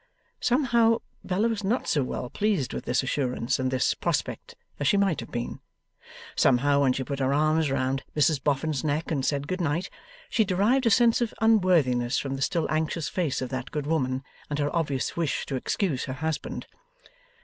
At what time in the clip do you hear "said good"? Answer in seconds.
9.23-9.61